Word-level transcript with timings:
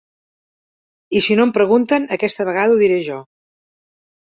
I 1.19 1.21
si 1.25 1.37
no 1.41 1.45
em 1.49 1.51
pregunten, 1.59 2.09
aquesta 2.19 2.49
vegada 2.51 2.75
ho 2.79 2.83
diré 2.83 3.01
jo. 3.11 3.21